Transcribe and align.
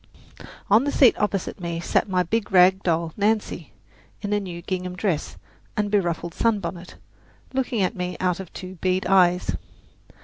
On 0.67 0.83
the 0.83 0.91
seat 0.91 1.15
opposite 1.19 1.59
me 1.59 1.79
sat 1.79 2.09
my 2.09 2.23
big 2.23 2.51
rag 2.51 2.81
doll, 2.81 3.13
Nancy, 3.15 3.71
in 4.23 4.33
a 4.33 4.39
new 4.39 4.63
gingham 4.63 4.95
dress 4.95 5.37
and 5.77 5.89
a 5.89 5.89
beruffled 6.01 6.33
sunbonnet, 6.33 6.95
looking 7.53 7.83
at 7.83 7.95
me 7.95 8.17
out 8.19 8.39
of 8.39 8.51
two 8.51 8.77
bead 8.81 9.05
eyes. 9.05 9.55